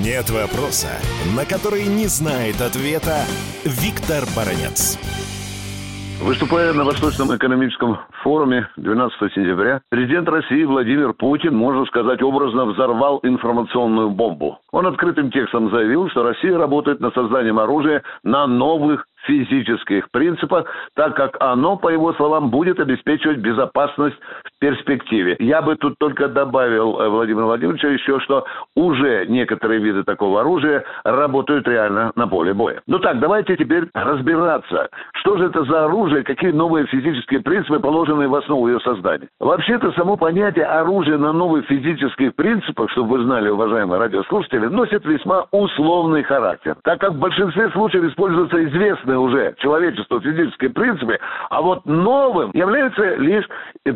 Нет 0.00 0.30
вопроса, 0.30 0.88
на 1.36 1.44
который 1.44 1.84
не 1.84 2.06
знает 2.06 2.62
ответа 2.62 3.26
Виктор 3.64 4.24
Баранец. 4.34 4.98
Выступая 6.22 6.72
на 6.72 6.84
Восточном 6.84 7.36
экономическом 7.36 7.98
форуме 8.22 8.68
12 8.76 9.32
сентября, 9.34 9.82
президент 9.90 10.28
России 10.28 10.64
Владимир 10.64 11.12
Путин, 11.12 11.54
можно 11.54 11.84
сказать, 11.86 12.22
образно 12.22 12.64
взорвал 12.64 13.20
информационную 13.22 14.08
бомбу. 14.10 14.58
Он 14.70 14.86
открытым 14.86 15.30
текстом 15.30 15.70
заявил, 15.70 16.08
что 16.08 16.22
Россия 16.22 16.56
работает 16.56 17.00
над 17.00 17.12
созданием 17.12 17.58
оружия 17.58 18.02
на 18.22 18.46
новых 18.46 19.04
физических 19.26 20.10
принципах, 20.10 20.66
так 20.94 21.16
как 21.16 21.36
оно, 21.40 21.76
по 21.76 21.88
его 21.88 22.12
словам, 22.14 22.50
будет 22.50 22.80
обеспечивать 22.80 23.38
безопасность 23.38 24.16
в 24.44 24.58
перспективе. 24.60 25.36
Я 25.38 25.62
бы 25.62 25.76
тут 25.76 25.94
только 25.98 26.28
добавил, 26.28 27.00
э, 27.00 27.08
Владимир 27.08 27.44
Владимирович, 27.44 27.82
еще, 27.82 28.20
что 28.20 28.44
уже 28.76 29.26
некоторые 29.26 29.80
виды 29.80 30.04
такого 30.04 30.40
оружия 30.40 30.84
работают 31.04 31.66
реально 31.68 32.12
на 32.16 32.26
поле 32.26 32.54
боя. 32.54 32.80
Ну 32.86 32.98
так, 32.98 33.20
давайте 33.20 33.56
теперь 33.56 33.88
разбираться, 33.94 34.88
что 35.14 35.36
же 35.36 35.46
это 35.46 35.64
за 35.64 35.84
оружие, 35.84 36.22
какие 36.22 36.50
новые 36.50 36.86
физические 36.86 37.40
принципы 37.40 37.78
положены 37.80 38.28
в 38.28 38.34
основу 38.34 38.68
ее 38.68 38.80
создания. 38.80 39.28
Вообще-то 39.40 39.92
само 39.92 40.16
понятие 40.16 40.66
оружия 40.66 41.18
на 41.18 41.32
новых 41.32 41.66
физических 41.66 42.34
принципах, 42.34 42.90
чтобы 42.90 43.18
вы 43.18 43.24
знали, 43.24 43.48
уважаемые 43.48 43.98
радиослушатели, 43.98 44.66
носит 44.66 45.04
весьма 45.04 45.46
условный 45.50 46.22
характер, 46.22 46.76
так 46.84 47.00
как 47.00 47.12
в 47.12 47.18
большинстве 47.18 47.70
случаев 47.70 48.04
используются 48.04 48.62
известные 48.64 49.11
известные 49.12 49.18
уже 49.18 49.54
человечеству 49.58 50.20
физические 50.20 50.70
принципы, 50.70 51.18
а 51.50 51.62
вот 51.62 51.84
новым 51.86 52.50
является 52.54 53.16
лишь 53.16 53.46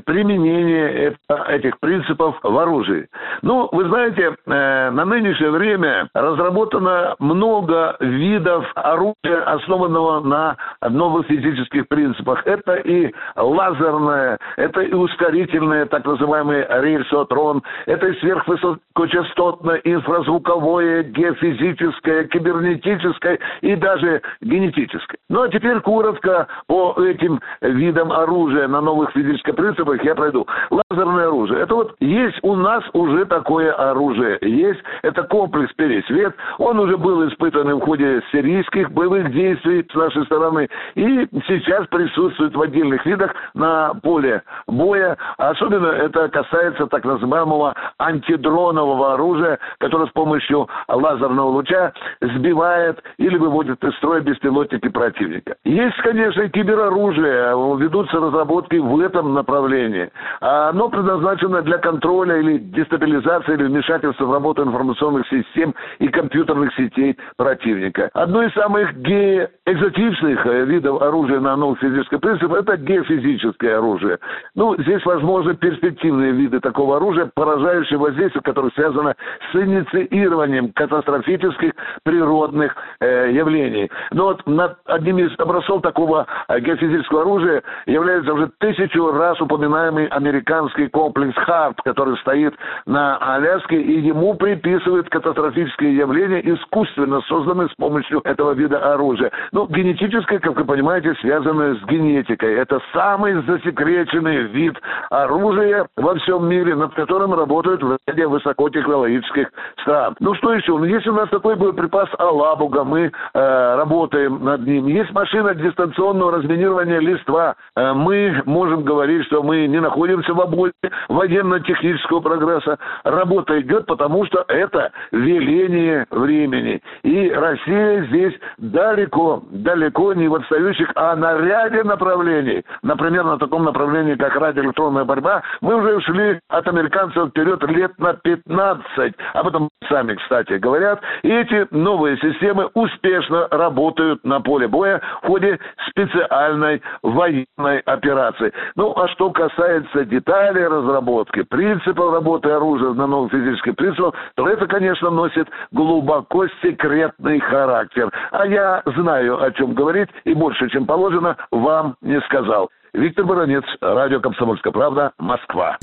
применение 0.04 1.16
этих 1.48 1.78
принципов 1.80 2.36
в 2.42 2.58
оружии. 2.58 3.08
Ну, 3.42 3.68
вы 3.72 3.88
знаете, 3.88 4.34
э, 4.46 4.90
на 4.90 5.04
нынешнее 5.04 5.50
время 5.50 6.08
разработано 6.14 7.16
много 7.18 7.96
видов 8.00 8.64
оружия, 8.74 9.42
основанного 9.46 10.20
на 10.20 10.56
новых 10.88 11.26
физических 11.26 11.88
принципах. 11.88 12.42
Это 12.46 12.74
и 12.74 13.12
лазерное, 13.36 14.38
это 14.56 14.80
и 14.80 14.92
ускорительное, 14.92 15.86
так 15.86 16.04
называемый 16.04 16.66
рельсотрон, 16.68 17.62
это 17.86 18.08
и 18.08 18.20
сверхвысокочастотное 18.20 19.80
инфразвуковое, 19.84 21.04
геофизическое, 21.04 22.24
кибернетическое 22.24 23.38
и 23.60 23.76
даже 23.76 24.22
генетическое 24.40 25.05
физической. 25.06 25.18
Ну 25.28 25.42
а 25.42 25.48
теперь 25.48 25.80
коротко 25.80 26.46
по 26.66 26.94
этим 26.98 27.40
видам 27.60 28.12
оружия 28.12 28.68
на 28.68 28.80
новых 28.80 29.10
физических 29.12 29.54
принципах 29.54 30.02
я 30.04 30.14
пройду. 30.14 30.46
Лазерное 30.70 31.28
оружие. 31.28 31.62
Это 31.62 31.74
вот 31.74 31.96
есть 32.00 32.38
у 32.42 32.54
нас 32.54 32.82
уже 32.92 33.24
такое 33.26 33.72
оружие. 33.72 34.38
Есть. 34.42 34.80
Это 35.02 35.22
комплекс 35.24 35.72
«Пересвет». 35.74 36.34
Он 36.58 36.78
уже 36.78 36.96
был 36.96 37.26
испытан 37.28 37.74
в 37.74 37.80
ходе 37.80 38.22
сирийских 38.32 38.90
боевых 38.92 39.32
действий 39.32 39.86
с 39.90 39.94
нашей 39.94 40.24
стороны. 40.26 40.68
И 40.94 41.28
сейчас 41.46 41.86
присутствует 41.88 42.54
в 42.54 42.60
отдельных 42.60 43.04
видах 43.06 43.34
на 43.54 43.94
поле 44.02 44.42
боя. 44.66 45.16
Особенно 45.38 45.88
это 45.88 46.28
касается 46.28 46.86
так 46.86 47.04
называемого 47.04 47.74
антидронового 47.98 49.14
оружия, 49.14 49.58
которое 49.78 50.06
с 50.06 50.12
помощью 50.12 50.68
лазерного 50.88 51.48
луча 51.48 51.92
сбивает 52.20 53.02
или 53.18 53.36
выводит 53.36 53.82
из 53.82 53.94
строя 53.96 54.20
беспилотники 54.20 54.88
противника. 54.96 55.56
Есть, 55.64 55.98
конечно, 55.98 56.48
кибероружие, 56.48 57.52
ведутся 57.78 58.18
разработки 58.18 58.76
в 58.76 58.98
этом 59.00 59.34
направлении. 59.34 60.10
Оно 60.40 60.88
предназначено 60.88 61.60
для 61.60 61.76
контроля 61.76 62.38
или 62.38 62.56
дестабилизации 62.56 63.54
или 63.54 63.64
вмешательства 63.64 64.24
в 64.24 64.32
работу 64.32 64.62
информационных 64.62 65.28
систем 65.28 65.74
и 65.98 66.08
компьютерных 66.08 66.74
сетей 66.76 67.18
противника. 67.36 68.08
Одно 68.14 68.42
из 68.42 68.54
самых 68.54 68.94
геэкзотичных 68.96 70.46
э, 70.46 70.64
видов 70.64 71.02
оружия 71.02 71.40
на 71.40 71.56
новых 71.56 71.78
физических 71.78 72.20
принципах– 72.20 72.60
это 72.60 72.78
геофизическое 72.78 73.76
оружие. 73.76 74.18
Ну, 74.54 74.76
здесь 74.78 75.04
возможны 75.04 75.54
перспективные 75.56 76.32
виды 76.32 76.60
такого 76.60 76.96
оружия, 76.96 77.30
поражающие 77.34 77.98
воздействие, 77.98 78.42
которое 78.42 78.70
связано 78.70 79.14
с 79.52 79.56
инициированием 79.56 80.72
катастрофических 80.72 81.72
природных 82.02 82.74
э, 83.00 83.32
явлений. 83.32 83.90
Но 84.12 84.28
вот 84.28 84.46
на 84.46 84.76
одним 84.88 85.18
из 85.18 85.38
образцов 85.38 85.82
такого 85.82 86.26
э, 86.48 86.60
геофизического 86.60 87.22
оружия 87.22 87.62
является 87.86 88.32
уже 88.32 88.50
тысячу 88.58 89.10
раз 89.12 89.40
упоминаемый 89.40 90.06
американский 90.06 90.88
комплекс 90.88 91.36
«Харт», 91.36 91.80
который 91.82 92.16
стоит 92.18 92.54
на 92.86 93.16
Аляске, 93.18 93.80
и 93.80 94.00
ему 94.00 94.34
приписывают 94.34 95.08
катастрофические 95.08 95.96
явления, 95.96 96.40
искусственно 96.40 97.20
созданные 97.22 97.68
с 97.68 97.74
помощью 97.74 98.20
этого 98.24 98.52
вида 98.52 98.94
оружия. 98.94 99.30
Ну, 99.52 99.66
генетическое, 99.66 100.38
как 100.38 100.56
вы 100.56 100.64
понимаете, 100.64 101.14
связано 101.20 101.74
с 101.74 101.84
генетикой. 101.84 102.54
Это 102.54 102.80
самый 102.92 103.34
засекреченный 103.42 104.42
вид 104.48 104.76
оружия 105.10 105.86
во 105.96 106.14
всем 106.16 106.48
мире, 106.48 106.74
над 106.74 106.94
которым 106.94 107.34
работают 107.34 107.82
в 107.82 107.98
ряде 108.06 108.26
высокотехнологических 108.26 109.48
стран. 109.82 110.14
Ну, 110.20 110.34
что 110.34 110.52
еще? 110.52 110.76
Ну, 110.76 110.84
если 110.84 111.10
у 111.10 111.14
нас 111.14 111.28
такой 111.30 111.56
боеприпас 111.56 112.08
«Алабуга», 112.18 112.84
мы 112.84 113.10
э, 113.34 113.74
работаем 113.76 114.44
над 114.44 114.66
ним. 114.66 114.75
Есть 114.80 115.12
машина 115.12 115.54
дистанционного 115.54 116.32
разминирования 116.32 117.00
листва. 117.00 117.54
Э, 117.76 117.92
мы 117.92 118.42
можем 118.44 118.82
говорить, 118.82 119.24
что 119.26 119.42
мы 119.42 119.66
не 119.66 119.80
находимся 119.80 120.34
в 120.34 120.40
обойме 120.40 120.72
военно-технического 121.08 122.20
прогресса. 122.20 122.78
Работа 123.04 123.60
идет, 123.60 123.86
потому 123.86 124.26
что 124.26 124.44
это 124.48 124.92
веление 125.12 126.06
времени. 126.10 126.80
И 127.02 127.30
Россия 127.30 128.04
здесь 128.06 128.34
далеко, 128.58 129.42
далеко 129.50 130.14
не 130.14 130.28
в 130.28 130.34
отстающих, 130.34 130.90
а 130.94 131.16
на 131.16 131.38
ряде 131.38 131.82
направлений. 131.82 132.64
Например, 132.82 133.24
на 133.24 133.38
таком 133.38 133.64
направлении, 133.64 134.14
как 134.14 134.34
радиоэлектронная 134.36 135.04
борьба, 135.04 135.42
мы 135.60 135.76
уже 135.76 135.96
ушли 135.96 136.40
от 136.48 136.66
американцев 136.68 137.30
вперед 137.30 137.62
лет 137.70 137.98
на 137.98 138.14
15. 138.14 139.14
Об 139.34 139.48
этом 139.48 139.68
сами, 139.88 140.14
кстати, 140.14 140.54
говорят. 140.54 141.00
И 141.22 141.28
эти 141.28 141.66
новые 141.70 142.16
системы 142.18 142.70
успешно 142.74 143.48
работают 143.50 144.24
на 144.24 144.40
поле 144.40 144.65
поле 144.66 144.76
боя 144.76 145.00
в 145.22 145.26
ходе 145.26 145.58
специальной 145.88 146.82
военной 147.02 147.78
операции. 147.80 148.52
Ну, 148.74 148.92
а 148.96 149.08
что 149.08 149.30
касается 149.30 150.04
деталей 150.04 150.66
разработки, 150.66 151.42
принципов 151.42 152.12
работы 152.12 152.50
оружия 152.50 152.90
на 152.90 153.06
новых 153.06 153.32
физических 153.32 153.76
принципах, 153.76 154.14
то 154.34 154.48
это, 154.48 154.66
конечно, 154.66 155.10
носит 155.10 155.48
глубоко 155.72 156.46
секретный 156.62 157.40
характер. 157.40 158.10
А 158.32 158.46
я 158.46 158.82
знаю, 158.96 159.42
о 159.42 159.50
чем 159.52 159.74
говорить, 159.74 160.08
и 160.24 160.34
больше, 160.34 160.68
чем 160.70 160.86
положено, 160.86 161.36
вам 161.50 161.96
не 162.02 162.20
сказал. 162.22 162.70
Виктор 162.92 163.24
Баранец, 163.24 163.64
радио 163.80 164.20
«Комсомольская 164.20 164.72
правда», 164.72 165.12
Москва. 165.18 165.76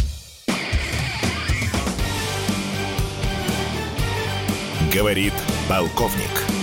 Говорит 4.93 5.33
полковник. 5.69 6.62